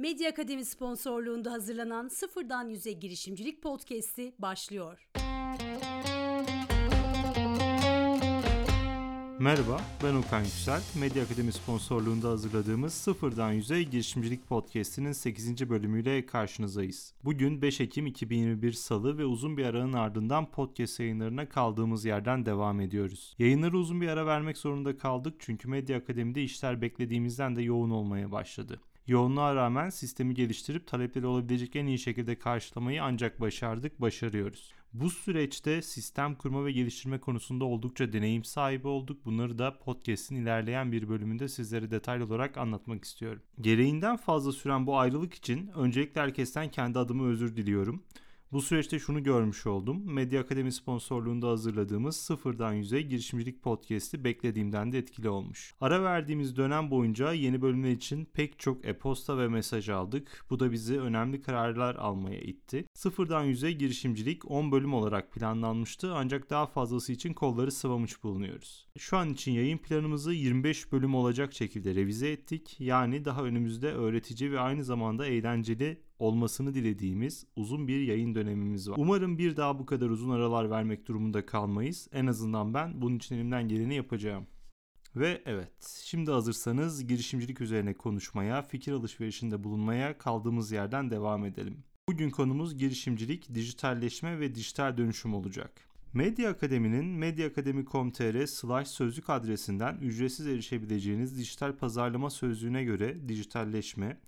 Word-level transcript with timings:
Medya 0.00 0.30
Akademi 0.30 0.64
sponsorluğunda 0.64 1.52
hazırlanan 1.52 2.08
Sıfırdan 2.08 2.68
Yüze 2.68 2.92
Girişimcilik 2.92 3.62
Podcast'i 3.62 4.32
başlıyor. 4.38 5.08
Merhaba, 9.38 9.80
ben 10.04 10.14
Okan 10.14 10.40
Yüksel. 10.40 10.82
Medya 11.00 11.24
Akademi 11.24 11.52
sponsorluğunda 11.52 12.28
hazırladığımız 12.28 12.92
Sıfırdan 12.94 13.52
Yüze 13.52 13.82
Girişimcilik 13.82 14.48
Podcast'inin 14.48 15.12
8. 15.12 15.70
bölümüyle 15.70 16.26
karşınızdayız. 16.26 17.14
Bugün 17.24 17.62
5 17.62 17.80
Ekim 17.80 18.06
2021 18.06 18.72
Salı 18.72 19.18
ve 19.18 19.24
uzun 19.24 19.56
bir 19.56 19.64
aranın 19.64 19.92
ardından 19.92 20.50
podcast 20.50 21.00
yayınlarına 21.00 21.48
kaldığımız 21.48 22.04
yerden 22.04 22.46
devam 22.46 22.80
ediyoruz. 22.80 23.34
Yayınları 23.38 23.78
uzun 23.78 24.00
bir 24.00 24.08
ara 24.08 24.26
vermek 24.26 24.56
zorunda 24.56 24.96
kaldık 24.98 25.34
çünkü 25.38 25.68
Medya 25.68 25.98
Akademi'de 25.98 26.42
işler 26.42 26.82
beklediğimizden 26.82 27.56
de 27.56 27.62
yoğun 27.62 27.90
olmaya 27.90 28.32
başladı. 28.32 28.80
Yoğunluğa 29.10 29.54
rağmen 29.54 29.90
sistemi 29.90 30.34
geliştirip 30.34 30.86
talepleri 30.86 31.26
olabilecek 31.26 31.76
en 31.76 31.86
iyi 31.86 31.98
şekilde 31.98 32.38
karşılamayı 32.38 33.02
ancak 33.02 33.40
başardık, 33.40 34.00
başarıyoruz. 34.00 34.74
Bu 34.92 35.10
süreçte 35.10 35.82
sistem 35.82 36.34
kurma 36.34 36.64
ve 36.64 36.72
geliştirme 36.72 37.18
konusunda 37.20 37.64
oldukça 37.64 38.12
deneyim 38.12 38.44
sahibi 38.44 38.88
olduk. 38.88 39.24
Bunları 39.24 39.58
da 39.58 39.78
podcast'in 39.78 40.36
ilerleyen 40.36 40.92
bir 40.92 41.08
bölümünde 41.08 41.48
sizlere 41.48 41.90
detaylı 41.90 42.24
olarak 42.24 42.58
anlatmak 42.58 43.04
istiyorum. 43.04 43.42
Gereğinden 43.60 44.16
fazla 44.16 44.52
süren 44.52 44.86
bu 44.86 44.98
ayrılık 44.98 45.34
için 45.34 45.70
öncelikle 45.74 46.20
herkesten 46.20 46.70
kendi 46.70 46.98
adıma 46.98 47.24
özür 47.24 47.56
diliyorum. 47.56 48.02
Bu 48.52 48.62
süreçte 48.62 48.98
şunu 48.98 49.22
görmüş 49.22 49.66
oldum. 49.66 50.12
Medya 50.12 50.40
Akademi 50.40 50.72
sponsorluğunda 50.72 51.48
hazırladığımız 51.48 52.16
Sıfırdan 52.16 52.72
Yüze 52.72 53.02
girişimcilik 53.02 53.62
podcast'i 53.62 54.24
beklediğimden 54.24 54.92
de 54.92 54.98
etkili 54.98 55.28
olmuş. 55.28 55.74
Ara 55.80 56.02
verdiğimiz 56.02 56.56
dönem 56.56 56.90
boyunca 56.90 57.32
yeni 57.32 57.62
bölümler 57.62 57.90
için 57.90 58.24
pek 58.24 58.58
çok 58.58 58.84
e-posta 58.84 59.38
ve 59.38 59.48
mesaj 59.48 59.88
aldık. 59.88 60.44
Bu 60.50 60.60
da 60.60 60.72
bizi 60.72 61.00
önemli 61.00 61.42
kararlar 61.42 61.94
almaya 61.94 62.40
itti. 62.40 62.84
Sıfırdan 62.94 63.44
Yüze 63.44 63.72
girişimcilik 63.72 64.50
10 64.50 64.72
bölüm 64.72 64.94
olarak 64.94 65.32
planlanmıştı 65.32 66.14
ancak 66.14 66.50
daha 66.50 66.66
fazlası 66.66 67.12
için 67.12 67.34
kolları 67.34 67.72
sıvamış 67.72 68.22
bulunuyoruz. 68.22 68.88
Şu 68.98 69.16
an 69.16 69.30
için 69.30 69.52
yayın 69.52 69.78
planımızı 69.78 70.32
25 70.32 70.92
bölüm 70.92 71.14
olacak 71.14 71.52
şekilde 71.52 71.94
revize 71.94 72.30
ettik. 72.30 72.76
Yani 72.78 73.24
daha 73.24 73.44
önümüzde 73.44 73.92
öğretici 73.92 74.52
ve 74.52 74.60
aynı 74.60 74.84
zamanda 74.84 75.26
eğlenceli 75.26 76.09
olmasını 76.20 76.74
dilediğimiz 76.74 77.46
uzun 77.56 77.88
bir 77.88 78.00
yayın 78.00 78.34
dönemimiz 78.34 78.90
var. 78.90 78.96
Umarım 78.98 79.38
bir 79.38 79.56
daha 79.56 79.78
bu 79.78 79.86
kadar 79.86 80.10
uzun 80.10 80.30
aralar 80.30 80.70
vermek 80.70 81.08
durumunda 81.08 81.46
kalmayız. 81.46 82.08
En 82.12 82.26
azından 82.26 82.74
ben 82.74 83.02
bunun 83.02 83.16
için 83.16 83.34
elimden 83.34 83.68
geleni 83.68 83.94
yapacağım. 83.94 84.46
Ve 85.16 85.42
evet, 85.46 86.00
şimdi 86.04 86.30
hazırsanız 86.30 87.06
girişimcilik 87.06 87.60
üzerine 87.60 87.94
konuşmaya, 87.94 88.62
fikir 88.62 88.92
alışverişinde 88.92 89.64
bulunmaya 89.64 90.18
kaldığımız 90.18 90.72
yerden 90.72 91.10
devam 91.10 91.44
edelim. 91.44 91.84
Bugün 92.08 92.30
konumuz 92.30 92.76
girişimcilik, 92.76 93.54
dijitalleşme 93.54 94.40
ve 94.40 94.54
dijital 94.54 94.96
dönüşüm 94.96 95.34
olacak. 95.34 95.90
Medya 96.12 96.50
Akademi'nin 96.50 97.04
medyaakademi.com.tr 97.04 98.46
slash 98.46 98.88
sözlük 98.88 99.30
adresinden 99.30 99.96
ücretsiz 99.96 100.46
erişebileceğiniz 100.46 101.38
dijital 101.38 101.76
pazarlama 101.76 102.30
sözlüğüne 102.30 102.84
göre 102.84 103.28
dijitalleşme, 103.28 104.20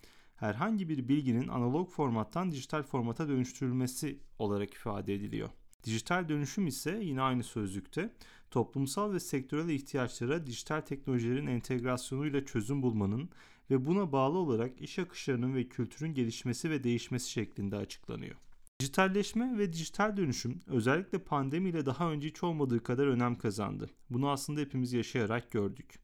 herhangi 0.43 0.89
bir 0.89 1.09
bilginin 1.09 1.49
analog 1.49 1.91
formattan 1.91 2.53
dijital 2.53 2.83
formata 2.83 3.29
dönüştürülmesi 3.29 4.19
olarak 4.39 4.75
ifade 4.75 5.15
ediliyor. 5.15 5.49
Dijital 5.85 6.29
dönüşüm 6.29 6.67
ise 6.67 7.01
yine 7.03 7.23
aynı 7.23 7.43
sözlükte 7.43 8.13
toplumsal 8.51 9.13
ve 9.13 9.21
sektörel 9.21 9.69
ihtiyaçlara 9.69 10.47
dijital 10.47 10.81
teknolojilerin 10.81 11.47
entegrasyonuyla 11.47 12.45
çözüm 12.45 12.83
bulmanın 12.83 13.31
ve 13.71 13.87
buna 13.87 14.13
bağlı 14.13 14.39
olarak 14.39 14.81
iş 14.81 14.99
akışlarının 14.99 15.55
ve 15.55 15.69
kültürün 15.69 16.15
gelişmesi 16.15 16.71
ve 16.71 16.85
değişmesi 16.85 17.31
şeklinde 17.31 17.77
açıklanıyor. 17.77 18.37
Dijitalleşme 18.81 19.59
ve 19.59 19.73
dijital 19.73 20.17
dönüşüm 20.17 20.61
özellikle 20.67 21.19
pandemiyle 21.19 21.87
daha 21.87 22.11
önce 22.11 22.29
hiç 22.29 22.43
olmadığı 22.43 22.83
kadar 22.83 23.07
önem 23.07 23.35
kazandı. 23.35 23.91
Bunu 24.11 24.31
aslında 24.31 24.61
hepimiz 24.61 24.93
yaşayarak 24.93 25.51
gördük. 25.51 25.99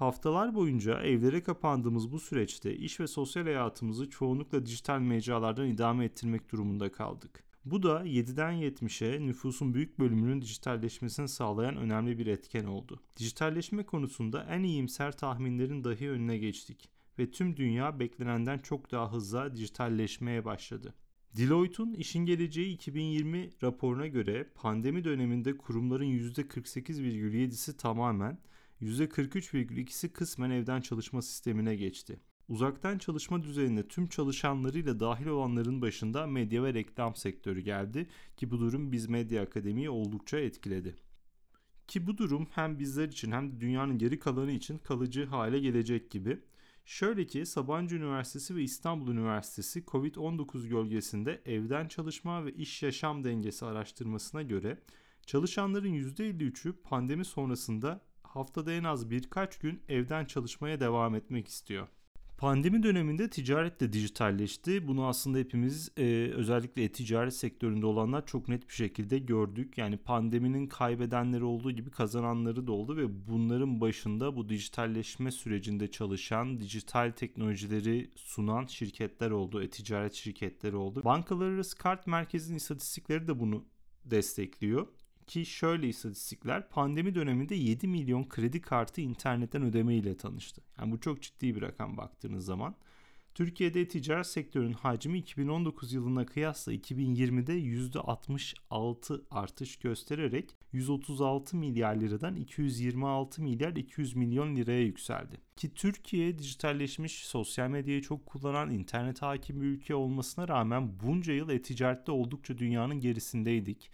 Haftalar 0.00 0.54
boyunca 0.54 1.02
evlere 1.02 1.42
kapandığımız 1.42 2.12
bu 2.12 2.20
süreçte 2.20 2.76
iş 2.76 3.00
ve 3.00 3.06
sosyal 3.06 3.44
hayatımızı 3.44 4.10
çoğunlukla 4.10 4.66
dijital 4.66 4.98
mecralardan 5.00 5.68
idame 5.68 6.04
ettirmek 6.04 6.52
durumunda 6.52 6.92
kaldık. 6.92 7.44
Bu 7.64 7.82
da 7.82 8.04
7'den 8.04 8.52
70'e 8.52 9.26
nüfusun 9.26 9.74
büyük 9.74 9.98
bölümünün 9.98 10.42
dijitalleşmesini 10.42 11.28
sağlayan 11.28 11.76
önemli 11.76 12.18
bir 12.18 12.26
etken 12.26 12.64
oldu. 12.64 13.00
Dijitalleşme 13.16 13.86
konusunda 13.86 14.46
en 14.50 14.62
iyimser 14.62 15.16
tahminlerin 15.16 15.84
dahi 15.84 16.10
önüne 16.10 16.38
geçtik 16.38 16.90
ve 17.18 17.30
tüm 17.30 17.56
dünya 17.56 18.00
beklenenden 18.00 18.58
çok 18.58 18.90
daha 18.90 19.12
hızlı 19.12 19.56
dijitalleşmeye 19.56 20.44
başladı. 20.44 20.94
Deloitte'un 21.36 21.94
İşin 21.94 22.26
Geleceği 22.26 22.74
2020 22.74 23.50
raporuna 23.62 24.06
göre 24.06 24.46
pandemi 24.54 25.04
döneminde 25.04 25.56
kurumların 25.56 26.04
%48,7'si 26.04 27.76
tamamen 27.76 28.38
%43,2'si 28.82 30.12
kısmen 30.12 30.50
evden 30.50 30.80
çalışma 30.80 31.22
sistemine 31.22 31.76
geçti. 31.76 32.20
Uzaktan 32.48 32.98
çalışma 32.98 33.42
düzenine 33.42 33.88
tüm 33.88 34.06
çalışanlarıyla 34.06 35.00
dahil 35.00 35.26
olanların 35.26 35.82
başında 35.82 36.26
medya 36.26 36.62
ve 36.62 36.74
reklam 36.74 37.16
sektörü 37.16 37.60
geldi 37.60 38.06
ki 38.36 38.50
bu 38.50 38.60
durum 38.60 38.92
biz 38.92 39.08
Medya 39.08 39.42
Akademi'yi 39.42 39.90
oldukça 39.90 40.38
etkiledi. 40.38 40.96
Ki 41.88 42.06
bu 42.06 42.18
durum 42.18 42.48
hem 42.50 42.78
bizler 42.78 43.08
için 43.08 43.32
hem 43.32 43.52
de 43.52 43.60
dünyanın 43.60 43.98
geri 43.98 44.18
kalanı 44.18 44.52
için 44.52 44.78
kalıcı 44.78 45.26
hale 45.26 45.58
gelecek 45.58 46.10
gibi. 46.10 46.38
Şöyle 46.84 47.26
ki 47.26 47.46
Sabancı 47.46 47.96
Üniversitesi 47.96 48.56
ve 48.56 48.62
İstanbul 48.62 49.12
Üniversitesi 49.12 49.84
COVID-19 49.84 50.68
gölgesinde 50.68 51.42
evden 51.44 51.88
çalışma 51.88 52.44
ve 52.44 52.52
iş 52.52 52.82
yaşam 52.82 53.24
dengesi 53.24 53.66
araştırmasına 53.66 54.42
göre 54.42 54.78
çalışanların 55.26 55.94
%53'ü 55.94 56.72
pandemi 56.72 57.24
sonrasında 57.24 58.00
haftada 58.30 58.72
en 58.72 58.84
az 58.84 59.10
birkaç 59.10 59.58
gün 59.58 59.82
evden 59.88 60.24
çalışmaya 60.24 60.80
devam 60.80 61.14
etmek 61.14 61.48
istiyor. 61.48 61.88
Pandemi 62.38 62.82
döneminde 62.82 63.30
ticaret 63.30 63.80
de 63.80 63.92
dijitalleşti. 63.92 64.88
Bunu 64.88 65.06
aslında 65.06 65.38
hepimiz 65.38 65.90
e, 65.96 66.30
özellikle 66.34 66.84
e-ticaret 66.84 67.34
sektöründe 67.34 67.86
olanlar 67.86 68.26
çok 68.26 68.48
net 68.48 68.68
bir 68.68 68.74
şekilde 68.74 69.18
gördük. 69.18 69.78
Yani 69.78 69.96
pandeminin 69.96 70.66
kaybedenleri 70.66 71.44
olduğu 71.44 71.70
gibi 71.70 71.90
kazananları 71.90 72.66
da 72.66 72.72
oldu 72.72 72.96
ve 72.96 73.28
bunların 73.28 73.80
başında 73.80 74.36
bu 74.36 74.48
dijitalleşme 74.48 75.30
sürecinde 75.30 75.90
çalışan, 75.90 76.60
dijital 76.60 77.12
teknolojileri 77.16 78.10
sunan 78.16 78.66
şirketler 78.66 79.30
oldu, 79.30 79.62
e-ticaret 79.62 80.14
şirketleri 80.14 80.76
oldu. 80.76 81.04
Bankalar 81.04 81.50
arası 81.50 81.76
kart 81.76 82.06
merkezinin 82.06 82.56
istatistikleri 82.56 83.28
de 83.28 83.40
bunu 83.40 83.64
destekliyor. 84.04 84.86
Ki 85.30 85.46
şöyle 85.46 85.88
istatistikler 85.88 86.68
pandemi 86.68 87.14
döneminde 87.14 87.54
7 87.54 87.88
milyon 87.88 88.28
kredi 88.28 88.60
kartı 88.60 89.00
internetten 89.00 89.62
ödeme 89.62 89.94
ile 89.94 90.16
tanıştı. 90.16 90.62
Yani 90.78 90.92
bu 90.92 91.00
çok 91.00 91.22
ciddi 91.22 91.54
bir 91.56 91.62
rakam 91.62 91.96
baktığınız 91.96 92.44
zaman. 92.44 92.74
Türkiye'de 93.34 93.88
ticaret 93.88 94.26
sektörünün 94.26 94.72
hacmi 94.72 95.18
2019 95.18 95.92
yılına 95.92 96.26
kıyasla 96.26 96.72
2020'de 96.72 97.52
%66 97.52 99.22
artış 99.30 99.76
göstererek 99.76 100.56
136 100.72 101.56
milyar 101.56 101.96
liradan 101.96 102.36
226 102.36 103.42
milyar 103.42 103.76
200 103.76 104.16
milyon 104.16 104.56
liraya 104.56 104.82
yükseldi. 104.82 105.36
Ki 105.56 105.74
Türkiye 105.74 106.38
dijitalleşmiş, 106.38 107.26
sosyal 107.26 107.68
medyayı 107.68 108.02
çok 108.02 108.26
kullanan, 108.26 108.70
internet 108.70 109.22
hakim 109.22 109.60
bir 109.60 109.66
ülke 109.66 109.94
olmasına 109.94 110.48
rağmen 110.48 111.00
bunca 111.00 111.32
yıl 111.32 111.48
e-ticarette 111.48 112.12
oldukça 112.12 112.58
dünyanın 112.58 113.00
gerisindeydik. 113.00 113.90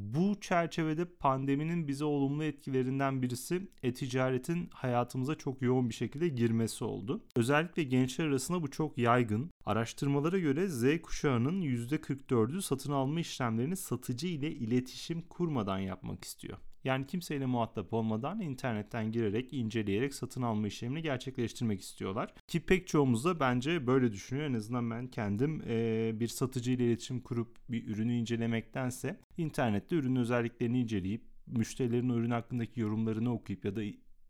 Bu 0.00 0.40
çerçevede 0.40 1.04
pandeminin 1.04 1.88
bize 1.88 2.04
olumlu 2.04 2.44
etkilerinden 2.44 3.22
birisi 3.22 3.68
e-ticaretin 3.82 4.68
hayatımıza 4.72 5.34
çok 5.34 5.62
yoğun 5.62 5.88
bir 5.88 5.94
şekilde 5.94 6.28
girmesi 6.28 6.84
oldu. 6.84 7.24
Özellikle 7.36 7.82
gençler 7.82 8.26
arasında 8.26 8.62
bu 8.62 8.70
çok 8.70 8.98
yaygın. 8.98 9.50
Araştırmalara 9.64 10.38
göre 10.38 10.68
Z 10.68 11.02
kuşağının 11.02 11.62
%44'ü 11.62 12.62
satın 12.62 12.92
alma 12.92 13.20
işlemlerini 13.20 13.76
satıcı 13.76 14.26
ile 14.26 14.50
iletişim 14.50 15.22
kurmadan 15.22 15.78
yapmak 15.78 16.24
istiyor. 16.24 16.58
Yani 16.88 17.06
kimseyle 17.06 17.46
muhatap 17.46 17.92
olmadan 17.92 18.40
internetten 18.40 19.12
girerek, 19.12 19.52
inceleyerek 19.52 20.14
satın 20.14 20.42
alma 20.42 20.66
işlemini 20.66 21.02
gerçekleştirmek 21.02 21.80
istiyorlar. 21.80 22.34
Ki 22.46 22.60
pek 22.60 22.88
çoğumuz 22.88 23.24
da 23.24 23.40
bence 23.40 23.86
böyle 23.86 24.12
düşünüyor. 24.12 24.46
En 24.46 24.54
azından 24.54 24.90
ben 24.90 25.06
kendim 25.06 25.62
e, 25.68 26.12
bir 26.20 26.28
satıcı 26.28 26.70
ile 26.72 26.86
iletişim 26.86 27.20
kurup 27.20 27.56
bir 27.68 27.86
ürünü 27.86 28.14
incelemektense 28.14 29.20
internette 29.36 29.96
ürünün 29.96 30.16
özelliklerini 30.16 30.80
inceleyip 30.80 31.22
müşterilerin 31.46 32.08
ürün 32.08 32.30
hakkındaki 32.30 32.80
yorumlarını 32.80 33.32
okuyup 33.32 33.64
ya 33.64 33.76
da 33.76 33.82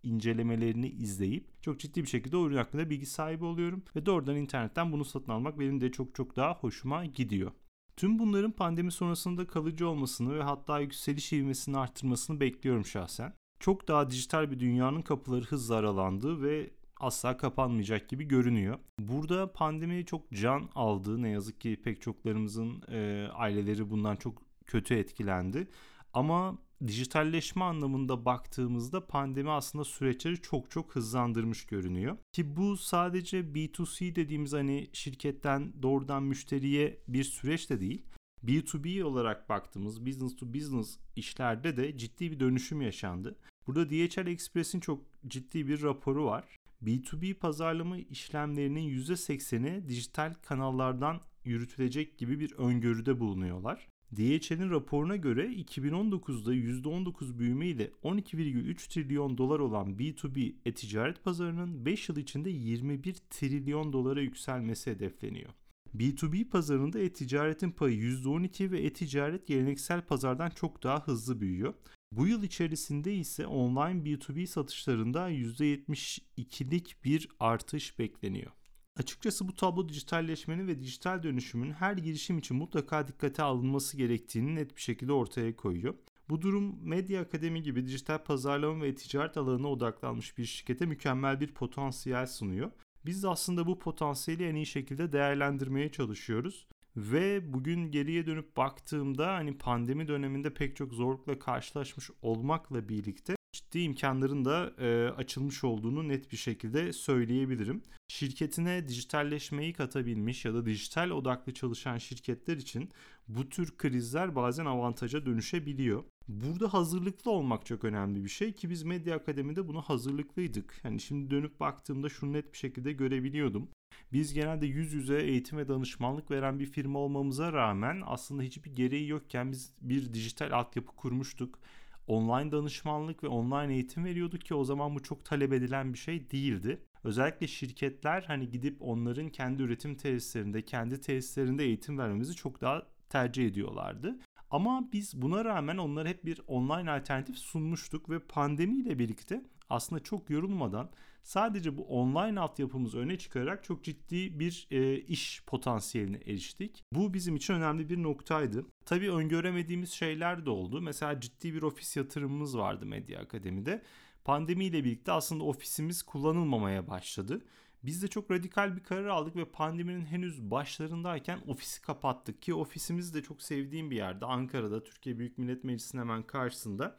incelemelerini 0.02 0.88
izleyip 0.88 1.62
çok 1.62 1.80
ciddi 1.80 2.02
bir 2.02 2.08
şekilde 2.08 2.36
o 2.36 2.46
ürün 2.46 2.56
hakkında 2.56 2.90
bilgi 2.90 3.06
sahibi 3.06 3.44
oluyorum 3.44 3.82
ve 3.96 4.06
doğrudan 4.06 4.36
internetten 4.36 4.92
bunu 4.92 5.04
satın 5.04 5.32
almak 5.32 5.58
benim 5.58 5.80
de 5.80 5.92
çok 5.92 6.14
çok 6.14 6.36
daha 6.36 6.54
hoşuma 6.54 7.04
gidiyor. 7.04 7.52
Tüm 7.98 8.18
bunların 8.18 8.50
pandemi 8.50 8.92
sonrasında 8.92 9.46
kalıcı 9.46 9.88
olmasını 9.88 10.38
ve 10.38 10.42
hatta 10.42 10.80
yükseliş 10.80 11.32
ivmesini 11.32 11.78
arttırmasını 11.78 12.40
bekliyorum 12.40 12.84
şahsen. 12.84 13.32
Çok 13.60 13.88
daha 13.88 14.10
dijital 14.10 14.50
bir 14.50 14.60
dünyanın 14.60 15.02
kapıları 15.02 15.44
hızla 15.44 15.76
aralandı 15.76 16.42
ve 16.42 16.70
asla 17.00 17.36
kapanmayacak 17.36 18.08
gibi 18.08 18.24
görünüyor. 18.24 18.78
Burada 18.98 19.52
pandemi 19.52 20.06
çok 20.06 20.32
can 20.32 20.68
aldı. 20.74 21.22
Ne 21.22 21.28
yazık 21.28 21.60
ki 21.60 21.80
pek 21.84 22.02
çoklarımızın 22.02 22.82
e, 22.88 23.28
aileleri 23.34 23.90
bundan 23.90 24.16
çok 24.16 24.42
kötü 24.66 24.94
etkilendi. 24.94 25.68
Ama 26.12 26.58
dijitalleşme 26.86 27.64
anlamında 27.64 28.24
baktığımızda 28.24 29.06
pandemi 29.06 29.50
aslında 29.50 29.84
süreçleri 29.84 30.42
çok 30.42 30.70
çok 30.70 30.96
hızlandırmış 30.96 31.66
görünüyor. 31.66 32.16
Ki 32.32 32.56
bu 32.56 32.76
sadece 32.76 33.40
B2C 33.40 34.14
dediğimiz 34.14 34.52
hani 34.52 34.90
şirketten 34.92 35.72
doğrudan 35.82 36.22
müşteriye 36.22 36.98
bir 37.08 37.24
süreç 37.24 37.70
de 37.70 37.80
değil. 37.80 38.02
B2B 38.44 39.02
olarak 39.02 39.48
baktığımız 39.48 40.06
business 40.06 40.36
to 40.36 40.54
business 40.54 40.98
işlerde 41.16 41.76
de 41.76 41.98
ciddi 41.98 42.32
bir 42.32 42.40
dönüşüm 42.40 42.80
yaşandı. 42.80 43.36
Burada 43.66 43.90
DHL 43.90 44.26
Express'in 44.26 44.80
çok 44.80 45.04
ciddi 45.26 45.68
bir 45.68 45.82
raporu 45.82 46.24
var. 46.24 46.44
B2B 46.84 47.34
pazarlama 47.34 47.98
işlemlerinin 47.98 49.02
%80'i 49.02 49.88
dijital 49.88 50.34
kanallardan 50.42 51.20
yürütülecek 51.44 52.18
gibi 52.18 52.40
bir 52.40 52.52
öngörüde 52.52 53.20
bulunuyorlar. 53.20 53.88
DHL'in 54.16 54.70
raporuna 54.70 55.16
göre 55.16 55.46
2019'da 55.46 56.54
%19 56.54 57.38
büyüme 57.38 57.66
ile 57.66 57.90
12,3 58.02 58.88
trilyon 58.88 59.38
dolar 59.38 59.58
olan 59.58 59.96
B2B 59.96 60.54
e-ticaret 60.66 61.24
pazarının 61.24 61.86
5 61.86 62.08
yıl 62.08 62.16
içinde 62.16 62.50
21 62.50 63.14
trilyon 63.30 63.92
dolara 63.92 64.20
yükselmesi 64.20 64.90
hedefleniyor. 64.90 65.50
B2B 65.96 66.44
pazarında 66.44 66.98
e-ticaretin 66.98 67.70
payı 67.70 67.98
%12 67.98 68.70
ve 68.70 68.80
e-ticaret 68.80 69.46
geleneksel 69.46 70.02
pazardan 70.02 70.50
çok 70.50 70.82
daha 70.82 71.06
hızlı 71.06 71.40
büyüyor. 71.40 71.74
Bu 72.12 72.26
yıl 72.26 72.42
içerisinde 72.42 73.14
ise 73.14 73.46
online 73.46 74.02
B2B 74.04 74.46
satışlarında 74.46 75.30
%72'lik 75.30 77.04
bir 77.04 77.28
artış 77.40 77.98
bekleniyor. 77.98 78.52
Açıkçası 78.98 79.48
bu 79.48 79.54
tablo 79.54 79.88
dijitalleşmenin 79.88 80.68
ve 80.68 80.80
dijital 80.80 81.22
dönüşümün 81.22 81.72
her 81.72 81.96
girişim 81.96 82.38
için 82.38 82.56
mutlaka 82.56 83.08
dikkate 83.08 83.42
alınması 83.42 83.96
gerektiğini 83.96 84.54
net 84.54 84.76
bir 84.76 84.80
şekilde 84.80 85.12
ortaya 85.12 85.56
koyuyor. 85.56 85.94
Bu 86.28 86.42
durum 86.42 86.88
Medya 86.88 87.22
Akademi 87.22 87.62
gibi 87.62 87.86
dijital 87.86 88.18
pazarlama 88.18 88.84
ve 88.84 88.94
ticaret 88.94 89.36
alanına 89.36 89.68
odaklanmış 89.68 90.38
bir 90.38 90.44
şirkete 90.44 90.86
mükemmel 90.86 91.40
bir 91.40 91.54
potansiyel 91.54 92.26
sunuyor. 92.26 92.70
Biz 93.06 93.24
aslında 93.24 93.66
bu 93.66 93.78
potansiyeli 93.78 94.44
en 94.44 94.54
iyi 94.54 94.66
şekilde 94.66 95.12
değerlendirmeye 95.12 95.92
çalışıyoruz. 95.92 96.66
Ve 96.96 97.52
bugün 97.52 97.90
geriye 97.90 98.26
dönüp 98.26 98.56
baktığımda 98.56 99.34
hani 99.34 99.58
pandemi 99.58 100.08
döneminde 100.08 100.54
pek 100.54 100.76
çok 100.76 100.94
zorlukla 100.94 101.38
karşılaşmış 101.38 102.10
olmakla 102.22 102.88
birlikte 102.88 103.37
ciddi 103.68 103.80
imkanların 103.80 104.44
da 104.44 104.72
e, 104.78 105.08
açılmış 105.08 105.64
olduğunu 105.64 106.08
net 106.08 106.32
bir 106.32 106.36
şekilde 106.36 106.92
söyleyebilirim. 106.92 107.82
Şirketine 108.08 108.88
dijitalleşmeyi 108.88 109.72
katabilmiş 109.72 110.44
ya 110.44 110.54
da 110.54 110.66
dijital 110.66 111.10
odaklı 111.10 111.54
çalışan 111.54 111.98
şirketler 111.98 112.56
için 112.56 112.90
bu 113.28 113.48
tür 113.48 113.76
krizler 113.76 114.34
bazen 114.34 114.66
avantaja 114.66 115.26
dönüşebiliyor. 115.26 116.04
Burada 116.28 116.72
hazırlıklı 116.74 117.30
olmak 117.30 117.66
çok 117.66 117.84
önemli 117.84 118.24
bir 118.24 118.28
şey 118.28 118.52
ki 118.52 118.70
biz 118.70 118.82
Medya 118.82 119.16
Akademi'de 119.16 119.68
buna 119.68 119.80
hazırlıklıydık. 119.80 120.78
Hani 120.82 121.00
şimdi 121.00 121.30
dönüp 121.30 121.60
baktığımda 121.60 122.08
şunu 122.08 122.32
net 122.32 122.52
bir 122.52 122.58
şekilde 122.58 122.92
görebiliyordum. 122.92 123.68
Biz 124.12 124.34
genelde 124.34 124.66
yüz 124.66 124.92
yüze 124.92 125.22
eğitim 125.22 125.58
ve 125.58 125.68
danışmanlık 125.68 126.30
veren 126.30 126.58
bir 126.58 126.66
firma 126.66 126.98
olmamıza 126.98 127.52
rağmen 127.52 128.02
aslında 128.06 128.42
hiçbir 128.42 128.70
gereği 128.70 129.08
yokken 129.08 129.52
biz 129.52 129.72
bir 129.80 130.14
dijital 130.14 130.52
altyapı 130.52 130.96
kurmuştuk 130.96 131.58
online 132.08 132.52
danışmanlık 132.52 133.24
ve 133.24 133.28
online 133.28 133.74
eğitim 133.74 134.04
veriyorduk 134.04 134.40
ki 134.40 134.54
o 134.54 134.64
zaman 134.64 134.94
bu 134.94 135.02
çok 135.02 135.24
talep 135.24 135.52
edilen 135.52 135.92
bir 135.92 135.98
şey 135.98 136.30
değildi. 136.30 136.82
Özellikle 137.04 137.46
şirketler 137.46 138.22
hani 138.22 138.50
gidip 138.50 138.76
onların 138.80 139.28
kendi 139.28 139.62
üretim 139.62 139.94
tesislerinde, 139.94 140.62
kendi 140.62 141.00
tesislerinde 141.00 141.64
eğitim 141.64 141.98
vermemizi 141.98 142.34
çok 142.34 142.60
daha 142.60 142.82
tercih 143.08 143.46
ediyorlardı. 143.46 144.18
Ama 144.50 144.88
biz 144.92 145.22
buna 145.22 145.44
rağmen 145.44 145.76
onlara 145.76 146.08
hep 146.08 146.24
bir 146.24 146.40
online 146.46 146.90
alternatif 146.90 147.38
sunmuştuk 147.38 148.10
ve 148.10 148.18
pandemiyle 148.18 148.98
birlikte 148.98 149.44
aslında 149.70 150.02
çok 150.02 150.30
yorulmadan 150.30 150.90
sadece 151.28 151.76
bu 151.76 151.82
online 151.82 152.40
altyapımızı 152.40 152.98
öne 152.98 153.18
çıkararak 153.18 153.64
çok 153.64 153.84
ciddi 153.84 154.40
bir 154.40 154.66
e, 154.70 155.00
iş 155.00 155.42
potansiyeline 155.46 156.16
eriştik. 156.16 156.84
Bu 156.92 157.14
bizim 157.14 157.36
için 157.36 157.54
önemli 157.54 157.88
bir 157.88 158.02
noktaydı. 158.02 158.66
Tabii 158.84 159.12
öngöremediğimiz 159.12 159.90
şeyler 159.90 160.46
de 160.46 160.50
oldu. 160.50 160.80
Mesela 160.80 161.20
ciddi 161.20 161.54
bir 161.54 161.62
ofis 161.62 161.96
yatırımımız 161.96 162.58
vardı 162.58 162.86
Medya 162.86 163.20
Akademi'de. 163.20 163.82
Pandemiyle 164.24 164.84
birlikte 164.84 165.12
aslında 165.12 165.44
ofisimiz 165.44 166.02
kullanılmamaya 166.02 166.88
başladı. 166.88 167.40
Biz 167.82 168.02
de 168.02 168.08
çok 168.08 168.30
radikal 168.30 168.76
bir 168.76 168.82
karar 168.82 169.06
aldık 169.06 169.36
ve 169.36 169.44
pandeminin 169.44 170.04
henüz 170.04 170.50
başlarındayken 170.50 171.38
ofisi 171.46 171.82
kapattık 171.82 172.42
ki 172.42 172.54
ofisimiz 172.54 173.14
de 173.14 173.22
çok 173.22 173.42
sevdiğim 173.42 173.90
bir 173.90 173.96
yerde. 173.96 174.26
Ankara'da 174.26 174.84
Türkiye 174.84 175.18
Büyük 175.18 175.38
Millet 175.38 175.64
Meclisi'nin 175.64 176.00
hemen 176.00 176.22
karşısında. 176.22 176.96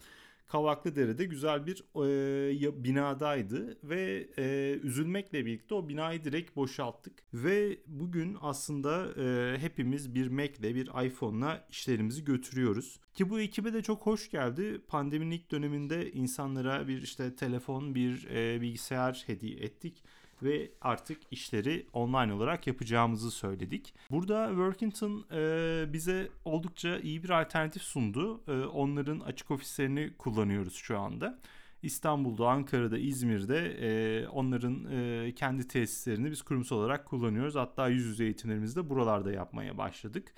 Kavaklıdere'de 0.50 1.25
güzel 1.25 1.66
bir 1.66 1.84
e, 1.96 2.84
binadaydı 2.84 3.78
ve 3.84 4.30
e, 4.38 4.78
üzülmekle 4.84 5.46
birlikte 5.46 5.75
o 5.75 5.90
binayı 5.90 6.24
direkt 6.24 6.56
boşalttık 6.56 7.13
ve 7.34 7.80
bugün 7.88 8.38
aslında 8.42 9.22
e, 9.24 9.57
hepimiz 9.57 10.16
bir 10.16 10.28
Mac'le 10.28 10.63
bir 10.63 11.06
iPhone'la 11.06 11.68
işlerimizi 11.69 12.24
götürüyoruz. 12.24 13.00
Ki 13.13 13.30
bu 13.30 13.40
ekibe 13.40 13.74
de 13.74 13.81
çok 13.81 14.06
hoş 14.06 14.31
geldi. 14.31 14.81
Pandeminin 14.88 15.31
ilk 15.31 15.51
döneminde 15.51 16.12
insanlara 16.12 16.88
bir 16.88 17.01
işte 17.01 17.36
telefon, 17.36 17.96
bir 17.96 18.28
e, 18.30 18.62
bilgisayar 18.62 19.24
hediye 19.28 19.57
ettik 19.57 20.04
ve 20.44 20.71
artık 20.81 21.18
işleri 21.31 21.88
online 21.94 22.33
olarak 22.33 22.68
yapacağımızı 22.68 23.31
söyledik. 23.31 23.94
Burada 24.12 24.47
Workington 24.47 25.25
e, 25.31 25.94
bize 25.94 26.30
oldukça 26.45 27.00
iyi 27.00 27.24
bir 27.24 27.30
alternatif 27.30 27.81
sundu. 27.81 28.41
E, 28.47 28.51
onların 28.65 29.19
açık 29.19 29.51
ofislerini 29.51 30.13
kullanıyoruz 30.18 30.74
şu 30.74 31.00
anda. 31.00 31.39
İstanbul'da, 31.83 32.50
Ankara'da, 32.50 32.97
İzmir'de 32.97 33.57
e, 33.81 34.27
onların 34.27 34.86
e, 34.91 35.31
kendi 35.36 35.68
tesislerini 35.68 36.31
biz 36.31 36.41
kurumsal 36.41 36.77
olarak 36.77 37.06
kullanıyoruz. 37.06 37.56
Hatta 37.56 37.88
yüz 37.88 38.06
yüze 38.06 38.24
eğitimlerimizi 38.24 38.75
de 38.75 38.89
buralarda 38.89 39.31
yapmaya 39.31 39.77
başladık. 39.77 40.33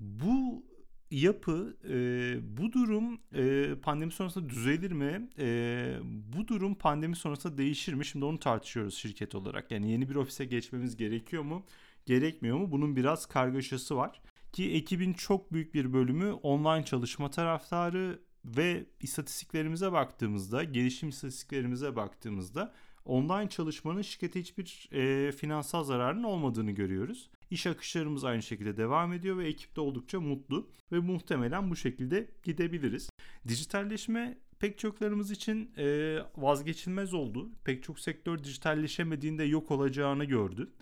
Bu 0.00 0.64
yapı 1.10 1.76
e, 1.88 2.56
bu 2.58 2.72
durum 2.72 3.20
e, 3.34 3.74
pandemi 3.82 4.12
sonrasında 4.12 4.50
düzelir 4.50 4.92
mi? 4.92 5.28
E, 5.38 5.98
bu 6.36 6.48
durum 6.48 6.74
pandemi 6.74 7.16
sonrasında 7.16 7.58
değişir 7.58 7.92
mi? 7.92 8.06
Şimdi 8.06 8.24
onu 8.24 8.38
tartışıyoruz 8.38 8.94
şirket 8.94 9.34
olarak. 9.34 9.70
Yani 9.70 9.90
yeni 9.90 10.08
bir 10.08 10.14
ofise 10.14 10.44
geçmemiz 10.44 10.96
gerekiyor 10.96 11.42
mu? 11.42 11.64
Gerekmiyor 12.06 12.58
mu? 12.58 12.70
Bunun 12.70 12.96
biraz 12.96 13.26
kargaşası 13.26 13.96
var. 13.96 14.20
Ki 14.52 14.72
ekibin 14.72 15.12
çok 15.12 15.52
büyük 15.52 15.74
bir 15.74 15.92
bölümü 15.92 16.32
online 16.32 16.84
çalışma 16.84 17.30
taraftarı 17.30 18.20
ve 18.44 18.86
istatistiklerimize 19.00 19.92
baktığımızda, 19.92 20.64
gelişim 20.64 21.08
istatistiklerimize 21.08 21.96
baktığımızda 21.96 22.74
online 23.04 23.48
çalışmanın 23.48 24.02
şirkete 24.02 24.40
hiçbir 24.40 24.88
e, 24.92 25.32
finansal 25.32 25.84
zararının 25.84 26.24
olmadığını 26.24 26.70
görüyoruz. 26.70 27.30
İş 27.50 27.66
akışlarımız 27.66 28.24
aynı 28.24 28.42
şekilde 28.42 28.76
devam 28.76 29.12
ediyor 29.12 29.38
ve 29.38 29.48
ekip 29.48 29.76
de 29.76 29.80
oldukça 29.80 30.20
mutlu 30.20 30.70
ve 30.92 30.98
muhtemelen 30.98 31.70
bu 31.70 31.76
şekilde 31.76 32.30
gidebiliriz. 32.42 33.10
Dijitalleşme 33.48 34.38
pek 34.58 34.78
çoklarımız 34.78 35.30
için 35.30 35.72
e, 35.76 36.18
vazgeçilmez 36.36 37.14
oldu. 37.14 37.50
Pek 37.64 37.82
çok 37.82 38.00
sektör 38.00 38.44
dijitalleşemediğinde 38.44 39.44
yok 39.44 39.70
olacağını 39.70 40.24
gördü. 40.24 40.72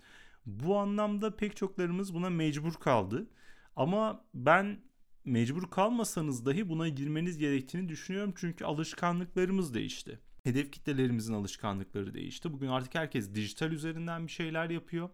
Bu 0.45 0.77
anlamda 0.77 1.35
pek 1.35 1.55
çoklarımız 1.55 2.13
buna 2.13 2.29
mecbur 2.29 2.73
kaldı. 2.73 3.27
Ama 3.75 4.25
ben 4.33 4.79
mecbur 5.25 5.69
kalmasanız 5.69 6.45
dahi 6.45 6.69
buna 6.69 6.87
girmeniz 6.87 7.37
gerektiğini 7.37 7.89
düşünüyorum 7.89 8.33
çünkü 8.37 8.65
alışkanlıklarımız 8.65 9.73
değişti. 9.73 10.19
Hedef 10.43 10.71
kitlelerimizin 10.71 11.33
alışkanlıkları 11.33 12.13
değişti. 12.13 12.53
Bugün 12.53 12.67
artık 12.67 12.95
herkes 12.95 13.35
dijital 13.35 13.71
üzerinden 13.71 14.27
bir 14.27 14.31
şeyler 14.31 14.69
yapıyor 14.69 15.09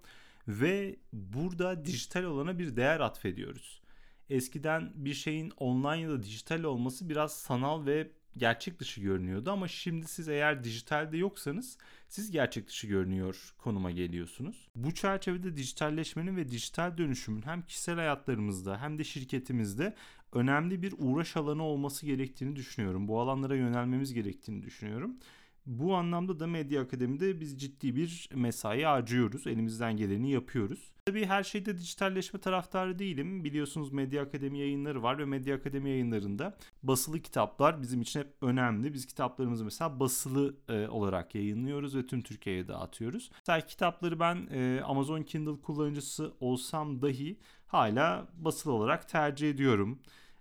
ve 0.48 0.96
burada 1.14 1.86
dijital 1.86 2.24
olana 2.24 2.60
bir 2.60 2.76
değer 2.76 3.00
atfediyoruz. 3.00 3.82
Eskiden 4.30 4.92
bir 4.96 5.14
şeyin 5.14 5.50
online 5.58 6.02
ya 6.02 6.10
da 6.10 6.24
dijital 6.24 6.64
olması 6.64 7.10
biraz 7.10 7.34
sanal 7.34 7.86
ve 7.86 8.12
gerçek 8.38 8.80
dışı 8.80 9.02
görünüyordu 9.02 9.52
ama 9.52 9.68
şimdi 9.68 10.08
siz 10.08 10.28
eğer 10.30 10.64
dijitalde 10.64 11.18
yoksanız 11.18 11.78
siz 12.08 12.32
gerçek 12.32 12.68
dışı 12.68 12.88
görünüyor 12.88 13.54
konuma 13.58 13.92
geliyorsunuz. 13.92 14.68
Bu 14.76 14.94
çerçevede 14.94 15.56
dijitalleşmenin 15.58 16.38
ve 16.38 16.50
dijital 16.50 16.98
dönüşümün 16.98 17.42
hem 17.42 17.62
kişisel 17.62 17.96
hayatlarımızda 17.96 18.82
hem 18.82 19.00
de 19.00 19.04
şirketimizde 19.04 19.96
önemli 20.34 20.82
bir 20.82 20.94
uğraş 20.98 21.38
alanı 21.38 21.64
olması 21.64 22.06
gerektiğini 22.06 22.56
düşünüyorum. 22.56 23.08
Bu 23.08 23.22
alanlara 23.22 23.56
yönelmemiz 23.56 24.14
gerektiğini 24.14 24.64
düşünüyorum. 24.64 25.18
Bu 25.66 25.96
anlamda 25.96 26.40
da 26.40 26.48
Medya 26.48 26.82
Akademi'de 26.82 27.40
biz 27.40 27.62
ciddi 27.62 27.96
bir 27.96 28.30
mesai 28.36 28.84
harcıyoruz. 28.84 29.48
Elimizden 29.48 29.98
geleni 29.98 30.32
yapıyoruz. 30.32 30.92
Tabii 31.06 31.26
her 31.26 31.44
şeyde 31.44 31.78
dijitalleşme 31.78 32.40
taraftarı 32.40 33.00
değilim. 33.00 33.44
Biliyorsunuz 33.44 33.92
Medya 33.92 34.24
Akademi 34.24 34.60
yayınları 34.60 35.04
var 35.04 35.18
ve 35.18 35.26
Medya 35.26 35.56
Akademi 35.56 35.90
yayınlarında 35.90 36.58
basılı 36.84 37.20
kitaplar 37.20 37.82
bizim 37.82 38.02
için 38.02 38.20
hep 38.20 38.28
önemli. 38.42 38.94
Biz 38.94 39.06
kitaplarımızı 39.06 39.64
mesela 39.64 40.00
basılı 40.00 40.56
e, 40.70 40.88
olarak 40.88 41.36
yayınlıyoruz 41.36 41.96
ve 41.96 42.08
tüm 42.08 42.22
Türkiye'ye 42.22 42.68
dağıtıyoruz. 42.68 43.32
Mesela 43.34 43.68
kitapları 43.68 44.20
ben 44.20 44.48
e, 44.52 44.82
Amazon 44.82 45.24
Kindle 45.24 45.62
kullanıcısı 45.62 46.34
olsam 46.40 47.02
dahi 47.02 47.40
hala 47.68 48.28
basılı 48.34 48.74
olarak 48.74 49.10
tercih 49.10 49.50
ediyorum. 49.50 50.00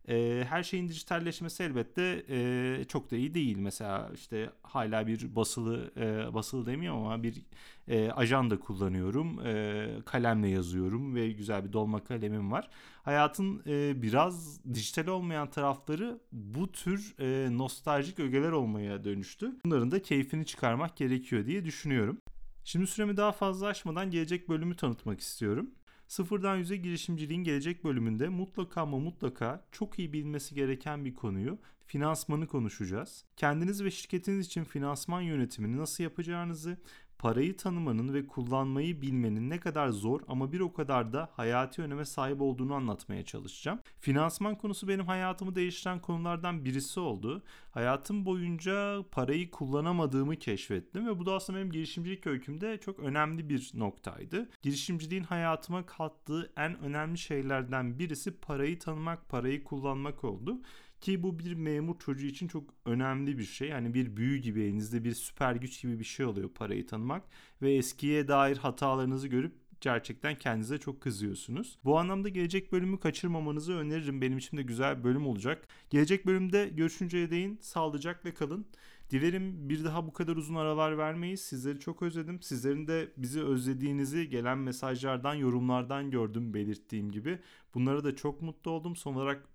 E, 0.08 0.44
her 0.48 0.62
şeyin 0.62 0.88
dijitalleşmesi 0.88 1.62
elbette 1.62 2.24
e, 2.28 2.84
çok 2.88 3.10
da 3.10 3.16
iyi 3.16 3.34
değil. 3.34 3.58
Mesela 3.58 4.10
işte 4.14 4.50
hala 4.62 5.06
bir 5.06 5.36
basılı 5.36 5.90
e, 5.96 6.34
basılı 6.34 6.66
demiyorum 6.66 7.00
ama 7.04 7.22
bir 7.22 7.42
e, 7.88 8.10
ajanda 8.10 8.60
kullanıyorum. 8.60 9.46
E, 9.46 9.86
kalemle 10.06 10.48
yazıyorum 10.48 11.14
ve 11.14 11.30
güzel 11.30 11.64
bir 11.64 11.72
dolma 11.72 12.04
kalemim 12.04 12.52
var. 12.52 12.70
Hayatın 13.02 13.62
e, 13.66 14.02
biraz 14.02 14.64
dijital 14.74 15.06
olmayan 15.06 15.50
tarafları 15.50 16.20
bu 16.32 16.72
tür 16.72 17.14
e, 17.18 17.58
nostaljik 17.58 18.18
ögeler 18.18 18.52
olmaya 18.52 19.04
dönüştü. 19.04 19.52
Bunların 19.64 19.90
da 19.90 20.02
keyfini 20.02 20.46
çıkarmak 20.46 20.96
gerekiyor 20.96 21.46
diye 21.46 21.64
düşünüyorum. 21.64 22.18
Şimdi 22.64 22.86
süremi 22.86 23.16
daha 23.16 23.32
fazla 23.32 23.66
aşmadan 23.66 24.10
gelecek 24.10 24.48
bölümü 24.48 24.76
tanıtmak 24.76 25.20
istiyorum. 25.20 25.70
Sıfırdan 26.10 26.56
Yüze 26.56 26.76
girişimciliğin 26.76 27.44
gelecek 27.44 27.84
bölümünde 27.84 28.28
mutlaka 28.28 28.82
ama 28.82 28.98
mutlaka 28.98 29.64
çok 29.72 29.98
iyi 29.98 30.12
bilmesi 30.12 30.54
gereken 30.54 31.04
bir 31.04 31.14
konuyu 31.14 31.58
finansmanı 31.86 32.46
konuşacağız. 32.46 33.24
Kendiniz 33.36 33.84
ve 33.84 33.90
şirketiniz 33.90 34.46
için 34.46 34.64
finansman 34.64 35.20
yönetimini 35.20 35.76
nasıl 35.76 36.04
yapacağınızı, 36.04 36.78
parayı 37.20 37.56
tanımanın 37.56 38.14
ve 38.14 38.26
kullanmayı 38.26 39.02
bilmenin 39.02 39.50
ne 39.50 39.60
kadar 39.60 39.88
zor 39.88 40.20
ama 40.28 40.52
bir 40.52 40.60
o 40.60 40.72
kadar 40.72 41.12
da 41.12 41.30
hayati 41.32 41.82
öneme 41.82 42.04
sahip 42.04 42.40
olduğunu 42.40 42.74
anlatmaya 42.74 43.24
çalışacağım. 43.24 43.80
Finansman 43.98 44.54
konusu 44.54 44.88
benim 44.88 45.06
hayatımı 45.06 45.54
değiştiren 45.54 46.00
konulardan 46.00 46.64
birisi 46.64 47.00
oldu. 47.00 47.42
Hayatım 47.70 48.24
boyunca 48.24 49.04
parayı 49.10 49.50
kullanamadığımı 49.50 50.36
keşfettim 50.36 51.06
ve 51.06 51.18
bu 51.18 51.26
da 51.26 51.34
aslında 51.34 51.58
benim 51.58 51.72
girişimcilik 51.72 52.26
öykümde 52.26 52.78
çok 52.78 52.98
önemli 52.98 53.48
bir 53.48 53.70
noktaydı. 53.74 54.48
Girişimciliğin 54.62 55.24
hayatıma 55.24 55.86
kattığı 55.86 56.52
en 56.56 56.78
önemli 56.78 57.18
şeylerden 57.18 57.98
birisi 57.98 58.30
parayı 58.30 58.78
tanımak, 58.78 59.28
parayı 59.28 59.64
kullanmak 59.64 60.24
oldu. 60.24 60.60
Ki 61.00 61.22
bu 61.22 61.38
bir 61.38 61.54
memur 61.54 61.98
çocuğu 61.98 62.26
için 62.26 62.48
çok 62.48 62.74
önemli 62.84 63.38
bir 63.38 63.44
şey. 63.44 63.68
Yani 63.68 63.94
bir 63.94 64.16
büyü 64.16 64.38
gibi 64.38 64.62
elinizde 64.62 65.04
bir 65.04 65.14
süper 65.14 65.56
güç 65.56 65.82
gibi 65.82 65.98
bir 65.98 66.04
şey 66.04 66.26
oluyor 66.26 66.48
parayı 66.48 66.86
tanımak. 66.86 67.24
Ve 67.62 67.74
eskiye 67.74 68.28
dair 68.28 68.56
hatalarınızı 68.56 69.28
görüp 69.28 69.54
gerçekten 69.80 70.34
kendinize 70.34 70.78
çok 70.78 71.00
kızıyorsunuz. 71.00 71.78
Bu 71.84 71.98
anlamda 71.98 72.28
gelecek 72.28 72.72
bölümü 72.72 73.00
kaçırmamanızı 73.00 73.72
öneririm. 73.72 74.20
Benim 74.20 74.38
için 74.38 74.56
de 74.56 74.62
güzel 74.62 74.98
bir 74.98 75.04
bölüm 75.04 75.26
olacak. 75.26 75.68
Gelecek 75.90 76.26
bölümde 76.26 76.68
görüşünceye 76.68 77.30
değin 77.30 77.58
sağlıcakla 77.62 78.34
kalın. 78.34 78.66
Dilerim 79.10 79.68
bir 79.68 79.84
daha 79.84 80.06
bu 80.06 80.12
kadar 80.12 80.36
uzun 80.36 80.54
aralar 80.54 80.98
vermeyiz. 80.98 81.40
Sizleri 81.40 81.80
çok 81.80 82.02
özledim. 82.02 82.42
Sizlerin 82.42 82.86
de 82.86 83.12
bizi 83.16 83.42
özlediğinizi 83.42 84.28
gelen 84.28 84.58
mesajlardan, 84.58 85.34
yorumlardan 85.34 86.10
gördüm 86.10 86.54
belirttiğim 86.54 87.10
gibi. 87.10 87.38
Bunlara 87.74 88.04
da 88.04 88.16
çok 88.16 88.42
mutlu 88.42 88.70
oldum. 88.70 88.96
Son 88.96 89.14
olarak 89.14 89.48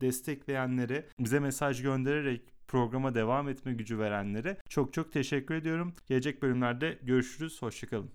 destekleyenlere, 0.00 1.06
bize 1.20 1.40
mesaj 1.40 1.82
göndererek 1.82 2.42
programa 2.68 3.14
devam 3.14 3.48
etme 3.48 3.72
gücü 3.72 3.98
verenlere 3.98 4.56
çok 4.68 4.92
çok 4.92 5.12
teşekkür 5.12 5.54
ediyorum. 5.54 5.94
Gelecek 6.06 6.42
bölümlerde 6.42 6.98
görüşürüz. 7.02 7.62
Hoşçakalın. 7.62 8.10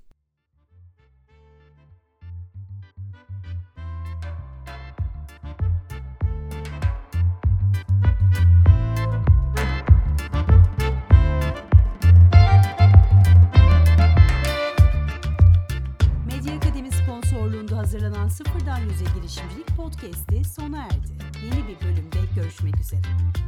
Medya 16.25 16.55
Akademi 16.55 16.91
sponsorluğunda 16.91 17.77
hazırlanan 17.77 18.27
Sıfırdan 18.27 18.79
Yüze 18.79 19.05
Girişimcilik 19.15 19.67
Podcast'i 19.77 20.43
sona 20.43 20.64
represented. 22.75 23.44